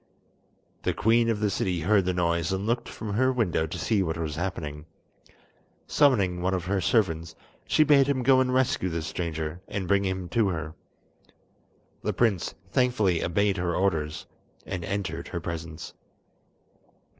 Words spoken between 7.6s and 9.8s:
she bade him go and rescue the stranger,